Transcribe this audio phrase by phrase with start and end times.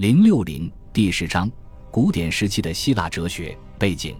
[0.00, 1.52] 零六零第十章：
[1.90, 4.16] 古典时期的希腊哲学背景。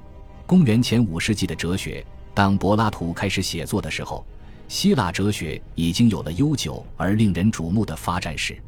[0.46, 4.22] 公元前五世纪的哲学，当柏拉图开始写作的时候，
[4.68, 8.62] 希腊哲学已经有了悠久而令人瞩目的发展史。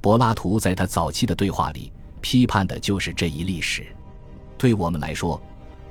[0.00, 3.86] 柏拉图在他早期的对话里批判的就是这一历史。
[4.56, 5.40] 对我们来说，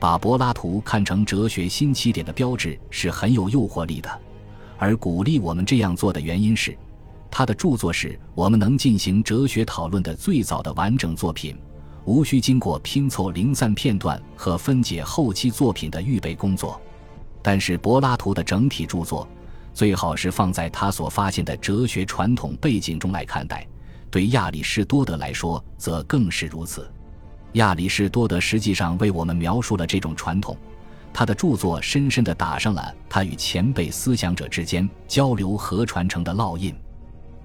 [0.02, 4.22] 把柏拉图看成哲学新起点的标志是很有诱惑力的，
[4.78, 6.78] 而鼓励我们这样做的原因是，
[7.38, 11.56] 他的著作是我们能进行哲学讨论的最早的完整作品。
[12.04, 16.82] 无需经过拼凑零散片段和分解后期作品的预备工作，
[17.44, 19.28] 但是柏拉图的整体著作
[19.72, 23.68] 最好是放在他所发现的哲学传统背景中来看待。
[24.10, 26.92] 对亚里士多德来说，则更是如此。
[27.52, 30.58] 亚里士多德实际上为我们描述了这种传统，
[31.14, 36.74] 他的著作深深地打上了他与前辈思想者之间交流和传承的烙印。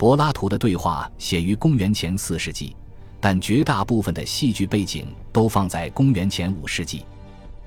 [0.03, 2.75] 柏拉图的对话写于公元前四世纪。
[3.21, 7.05] 但绝大部分的戏剧背景都放在公元前五世纪，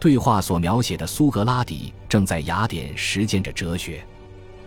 [0.01, 4.05] 对话所描写的苏格拉底正在雅典实践着哲学。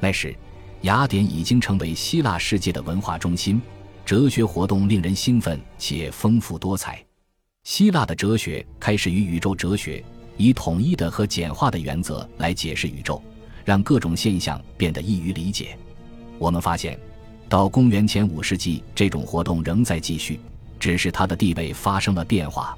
[0.00, 0.34] 那时，
[0.80, 3.60] 雅典已经成为希腊世界的文化中心，
[4.02, 7.04] 哲学活动令人兴奋且丰富多彩。
[7.64, 10.02] 希腊的哲学开始于宇宙哲学，
[10.38, 13.22] 以统一的和简化的原则来解释宇宙，
[13.62, 15.78] 让各种现象变得易于理解。
[16.38, 16.98] 我们发现，
[17.48, 20.38] 到公元前五世纪，这种活动仍在继续。
[20.78, 22.76] 只是他的地位发生了变化，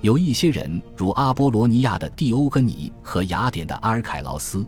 [0.00, 4.64] 有一些人，如阿波罗尼亚的蒂欧根尼和雅典的阿尔凯劳斯，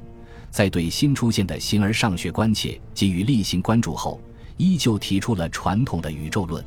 [0.50, 4.20] 在对新出现的形而上学关切给予例行关注后，
[4.56, 6.64] 依旧提出了传统的宇宙论，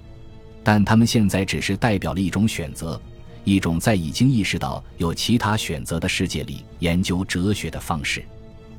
[0.63, 3.01] 但他们现在只是代表了一种选择，
[3.43, 8.23] 一种在已经意识到有其他选择的世界里研究哲学的方式，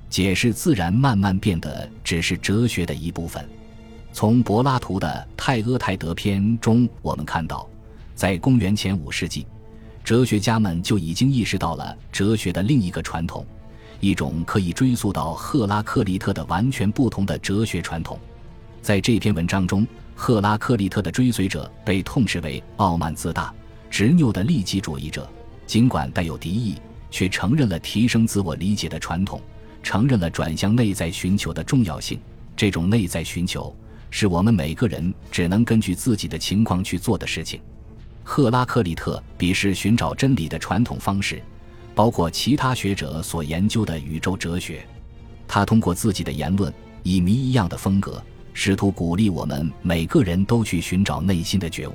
[0.09, 3.47] 解释自然慢慢变得只是哲学的一部分。
[4.19, 7.65] 从柏拉图的《泰阿泰德篇》中，我们看到，
[8.17, 9.47] 在公元前五世纪，
[10.03, 13.47] 哲学家们就已经意识到了哲学的另一个传统，
[14.01, 18.19] 一种可以追溯到赫拉克利特的完全不同的哲学传统。
[18.83, 23.55] 在这篇文章中，赫拉克利特的追随者被痛斥为傲慢自大、
[23.89, 25.31] 执拗的利己主义者，
[25.65, 26.75] 尽管带有敌意，
[27.09, 29.41] 却承认了提升自我理解的传统，
[29.81, 32.19] 承认了转向内在寻求的重要性。
[32.57, 33.73] 这种内在寻求。
[34.11, 37.61] 是我们每个人只能根据自己的情况去做的事情。
[38.23, 41.43] 赫拉克利特鄙视寻找真理的传统方式，
[41.95, 44.87] 包括其他学者所研究的宇宙哲学。
[45.47, 51.95] 他通过自己的言论，以谜一样的风格，试图鼓励我们每个人都去寻找内心的觉悟。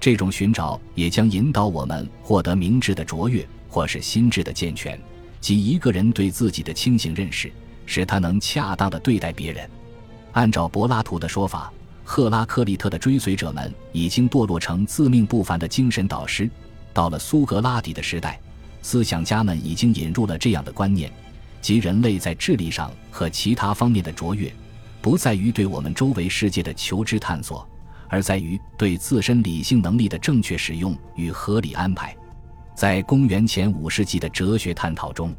[0.00, 5.00] 这种寻找也将引导我们获得明智的卓越，或是心智的健全，
[5.40, 7.52] 即一个人对自己的清醒认识，
[7.86, 9.70] 使他能恰当的对待别人。
[10.32, 11.72] 按照柏拉图的说法，
[12.04, 16.50] 赫拉克利特的追随者们已经堕落成自命不凡的精神导师。
[16.92, 18.38] 到了苏格拉底的时代，
[18.82, 21.10] 思想家们已经引入了这样的观念：
[21.60, 24.52] 即人类在智力上和其他方面的卓越，
[25.00, 27.66] 不在于对我们周围世界的求知探索，
[28.08, 32.14] 而在于对自身理性能力的正确使用与合理安排。
[32.74, 35.34] 在公元前五世纪的哲学探讨中，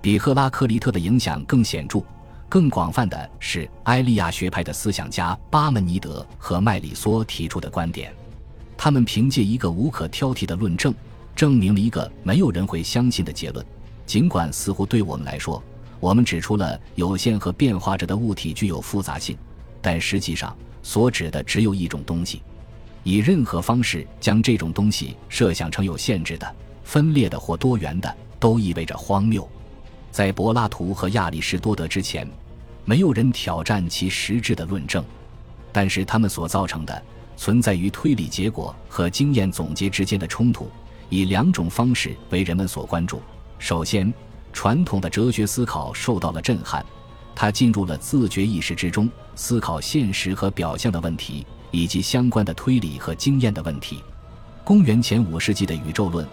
[0.00, 2.04] 比赫拉克利特的影响更显著。
[2.48, 8.14] 更广泛的是埃利亚学派的思想家巴门尼德和麦里梭提出的观点，
[8.76, 10.94] 他们凭借一个无可挑剔的论证，
[11.34, 13.64] 证明了一个没有人会相信的结论。
[14.06, 15.60] 尽管似乎对我们来说，
[15.98, 19.36] 我们指出了有限和变化着的物体具有复杂性，
[19.80, 22.42] 但实际上所指的只有一种东西。
[23.02, 29.46] 以任何方式将这种东西设想成有限制的、分裂的或多元的，都意味着荒谬。
[30.14, 32.24] 在柏拉图和亚里士多德之前。
[32.84, 35.04] 没有人挑战其实质的论证，
[35.72, 37.02] 但是他们所造成的
[37.36, 40.70] 存在于推理结果和经验总结之间的冲突，
[41.08, 43.20] 以两种方式为人们所关注。
[43.58, 44.14] 首先，
[44.52, 46.86] 传统的哲学思考受到了震撼，
[47.34, 54.00] 它进入了自觉意识之中，思考现实和表象的问题，以及相关的推理和经验的问题。
[54.62, 56.24] 公元前五世纪的宇宙论，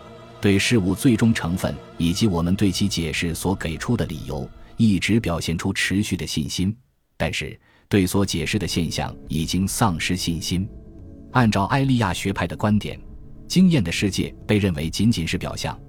[0.41, 4.49] 对事物最终成分以及我们对其解释所给出的理由。
[4.77, 6.75] 一直表现出持续的信心，
[7.15, 10.67] 但是对所解释的现象已经丧失信心。
[11.33, 12.99] 按照埃利亚学派的观点，
[13.47, 15.79] 经验的世界被认为仅仅是表象。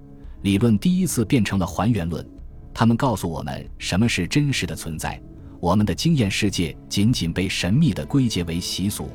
[0.42, 2.28] 理论第一次变成了还原论，
[2.74, 5.18] 他们告诉我们什么是真实的存在。
[5.58, 9.08] 我们的经验世界仅仅被神秘的归结为习俗。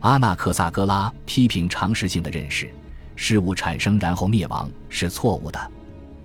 [0.00, 2.68] 阿纳克萨格拉批评常识性的认识，
[3.16, 5.70] 事物产生然后灭亡是错误的。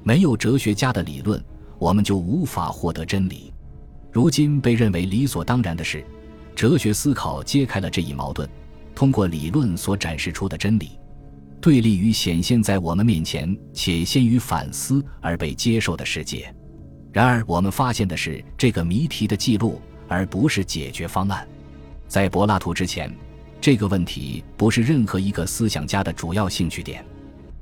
[0.04, 1.44] 没有哲学家的理论。
[1.80, 3.54] 我们就无法获得真理。
[4.12, 6.04] 如今被认为理所当然的是，
[6.54, 8.46] 哲学思考揭开了这一矛盾，
[8.94, 11.00] 通过理论所展示出的真理，
[11.62, 16.54] 对立于显现在我们面前且先于反思而被接受的世界。
[17.14, 21.48] 然而，我们发现的是这个谜题的记录，而不是解决方案。
[22.10, 23.10] 在柏拉图之前，
[23.62, 27.04] 这个问题不是任何一个思想家的主要兴趣点。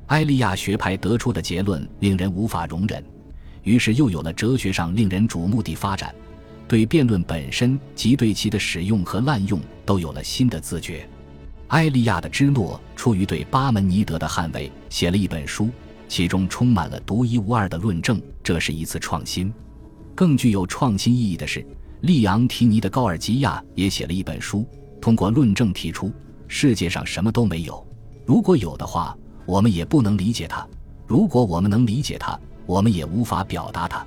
[0.08, 3.04] 埃利亚学派得出的结论令人无法容忍，
[3.64, 6.14] 于是又有了哲学上令人瞩目的发展。
[6.68, 11.08] 对辩论本身及对其的使用和滥用都有了新的自觉。
[11.70, 15.70] 埃利亚的芝诺出于对巴门尼德的捍卫，写了一本书。
[16.10, 19.54] 其中充满了独一无二的论证，这是一次创新。
[20.16, 21.66] 更具有创新意义的是，
[22.02, 24.66] 利昂提尼的高尔基亚也写了一本书，
[25.02, 26.12] 通过论证提出
[26.48, 27.86] 世界上什么都没有。
[28.26, 30.68] 如果有的话，我们也不能理解它；
[31.06, 34.06] 如果我们能理解它，我们也无法表达它。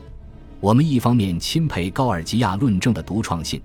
[0.60, 3.60] 我们一方面钦佩高尔基亚论证的独创性，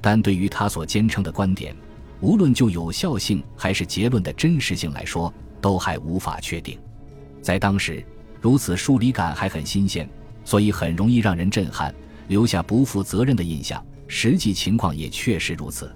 [0.00, 1.76] 但对于他所坚称的观点，
[2.20, 6.78] 无论就有效性还是结论的真实性来说，都还无法确定。
[7.42, 8.02] 在当时，
[8.40, 10.08] 如此疏离感还很新鲜，
[10.42, 11.94] 所以很容易让人震撼，
[12.28, 13.84] 留下不负责任的印象。
[14.06, 15.94] 实际情况也确实如此。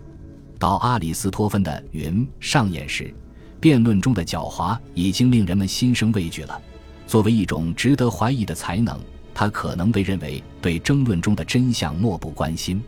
[0.63, 3.13] 到阿里斯托芬的云上演时，
[3.59, 6.63] 辩论中的狡猾已经令人们心生畏惧了。
[7.05, 8.97] 作为一种值得怀疑的才能，
[9.35, 12.81] 他可能被认为对争论中的真相漠不关心，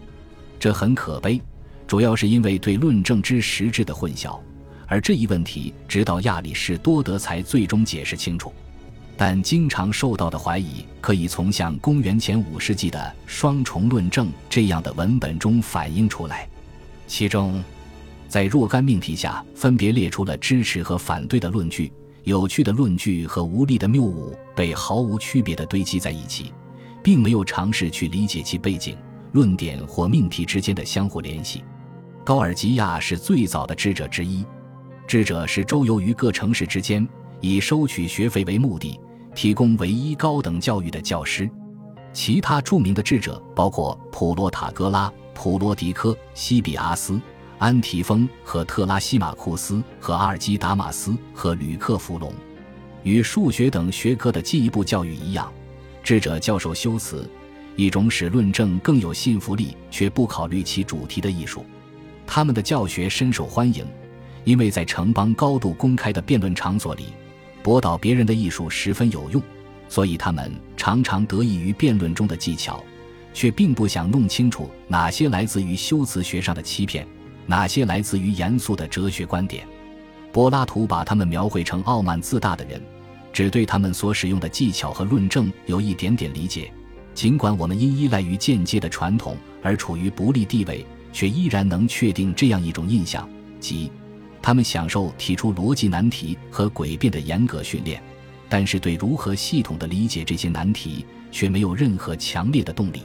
[0.56, 1.42] 这很可悲。
[1.84, 4.38] 主要是因为对论证之实质的混淆。
[4.86, 8.52] 而这一问题，直到亚里士多德才最终解释清楚。
[9.16, 16.48] 但经常受到的怀疑，可以从像公元前五世纪的双重论证这样的文本中反映出来。
[17.06, 17.62] 其中，
[18.28, 21.92] 在若干命题下分别列出了支持和反对的论据，
[22.24, 26.52] 有趣的论据和无力的谬误被毫无区别地堆积在一起，
[27.02, 28.96] 并没有尝试去理解其背景、
[29.32, 31.62] 论点或命题之间的相互联系。
[32.24, 34.44] 高尔基亚是最早的智者之一。
[35.06, 37.06] 智者是周游于各城市之间，
[37.42, 38.98] 以收取学费为目的，
[39.34, 41.48] 提供唯一高等教育的教师。
[42.14, 47.20] 其他著名的智者包括普罗塔戈拉、普罗迪科、西比阿斯、
[47.58, 52.32] 安提丰和特拉西马库斯和阿尔基达马斯和吕克弗龙。
[53.02, 55.52] 与数学等学科的进一步教育一样，
[56.02, 57.28] 智者教授修辞，
[57.76, 61.66] 一种使论证更有信服力却不考虑其主题的艺术。
[62.26, 63.86] 他们的教学深受欢迎。
[64.44, 67.06] 因为在城邦高度公开的辩论场所里，
[67.62, 69.42] 驳倒别人的艺术十分有用，
[69.88, 72.84] 所以他们常常得益于辩论中的技巧，
[73.34, 77.06] 却并不想弄清楚哪些来自于修辞学上的欺骗，
[77.44, 79.66] 哪些来自于严肃的哲学观点。
[80.32, 82.81] 柏拉图把他们描绘成傲慢自大的人，
[83.32, 86.72] 只对他们所使用的技巧和论证有一点点理解。
[87.12, 93.28] 尽管我们因依赖于间接的传统而处于不利地位，却依然能确定这样一种印象，
[93.60, 93.90] 即。
[94.42, 98.02] 他们享受提出逻辑难题和诡辩的严格训练，
[98.48, 103.02] 但是对如何系统的理解这些难题却没有任何强烈的动力。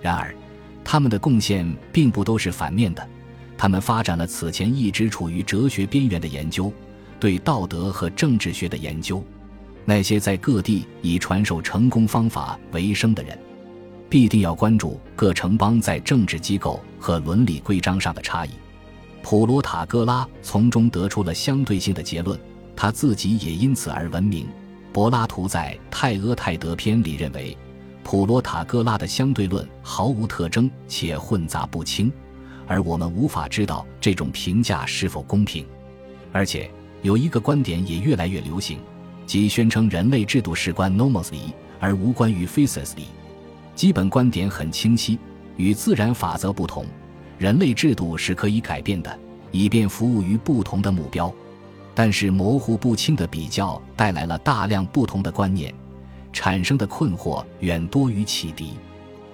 [0.00, 0.34] 然而，
[0.84, 3.08] 他们的贡献并不都是反面的。
[3.58, 6.72] 他们发展了此前一直处于哲学边缘的研究，
[7.18, 9.24] 对道德和政治学的研究。
[9.84, 13.38] 那些在各地以传授成功方法为生的人，
[14.10, 18.50] 必定要关注各城邦在政治机构和伦理规章上的差异。
[19.22, 22.38] 普罗塔戈拉从中得出了相对性的结论，
[22.76, 24.46] 他自己也因此而闻名。
[24.92, 27.56] 柏拉图在《泰阿泰德篇》里认为，
[28.06, 32.10] 普罗塔戈拉的相对论毫无特征且混杂不清，
[32.64, 35.66] 而我们无法知道这种评价是否公平。
[36.30, 36.70] 而且
[37.02, 38.78] 有一个观点也越来越流行，
[39.26, 43.06] 即宣称人类制度事关 nomos 理而无关于 physis 理。
[43.74, 45.18] 基本观点很清晰，
[45.56, 46.86] 与自然法则不同。
[47.38, 49.18] 人类制度是可以改变的，
[49.50, 51.34] 以便服务于不同的目标，
[51.92, 55.74] 但是模糊不清的比较带来了大量不同的观念，
[56.36, 58.74] 产生的困惑远多于启迪。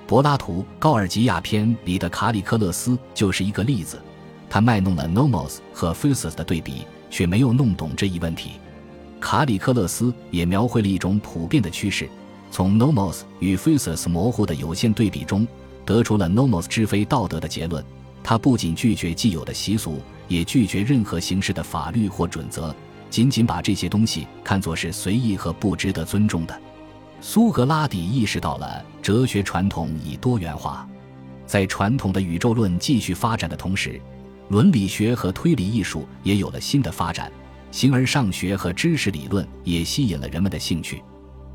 [0.07, 4.01] 柏拉图《高尔基亚篇》里的卡里克勒斯就是一个例子，
[4.49, 8.53] 他卖弄了 nomos 和 physis 的对比，却没有弄懂这一问题。
[9.19, 12.09] 卡里克勒斯也描绘了一种普遍的趋势，
[12.53, 15.45] 从 nomos 与 physis 模糊的有限对比中。
[15.85, 17.85] 得出了 nomos 之非道德的结论。
[18.23, 22.73] 他不仅拒绝既有的习俗，也拒绝任何形式的法律或准则，
[23.11, 26.61] 仅仅把这些东西看作是随意和不值得尊重的。
[27.25, 30.85] 苏格拉底意识到了哲学传统已多元化，
[31.47, 34.01] 在传统的宇宙论继续发展的同时，
[34.49, 37.31] 伦理学和推理艺术也有了新的发展，
[37.71, 41.01] 形而上学和知识理论也吸引了人们的兴趣。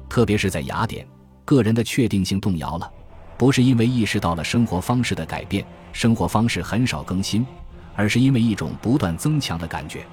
[0.07, 1.05] 特别是在雅典，
[1.43, 2.89] 个人的确定性动摇了。
[3.37, 7.45] 不是因为意识到了生活方式的改变，生活方式很少更新，
[7.93, 10.07] 而是因为一种不断增强的感觉，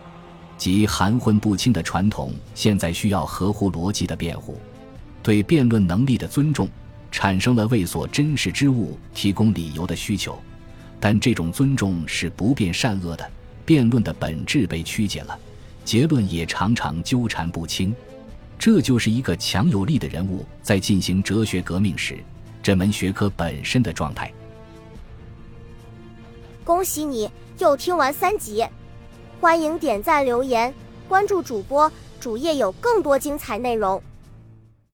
[0.59, 4.59] 即含混不清的传统现在需要合乎逻辑的辩护，
[5.25, 6.69] 对辩论能力的尊重，
[7.11, 10.39] 产生了为所珍视之物提供理由的需求。
[11.01, 13.29] 但这种尊重是不辨善恶的，
[13.65, 15.39] 辩论的本质被曲解了，
[15.83, 17.95] 结论也常常纠缠不清。
[18.59, 22.19] 这就是一个强有力的人物在进行哲学革命时，
[22.63, 24.31] 这门学科本身的状态。
[26.65, 28.63] 恭喜你又听完三集，
[29.41, 30.73] 欢迎点赞、留言、
[31.09, 31.91] 关注主播，
[32.21, 34.03] 主页有更多精彩内容。